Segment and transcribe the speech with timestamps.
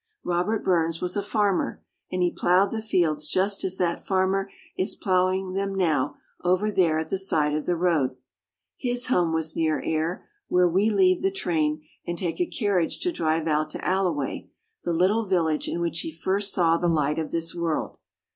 [0.23, 4.95] Robert Burns was a farmer, and he plowed the fields just as that farmer is
[4.95, 8.15] plowing them now over there at the side of the road.
[8.77, 13.11] His home was near Ayr, where we leave the train and take a carriage to
[13.11, 14.49] drive out to Alloway,
[14.83, 17.99] the little village in which he first saw the light of this world.